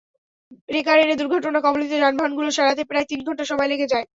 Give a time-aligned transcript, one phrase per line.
[0.69, 4.05] রেকার এনে দুর্ঘটনা কবলিত যানবাহনগুলো সরাতে প্রায় তিন ঘণ্টা সময় লেগে যায়।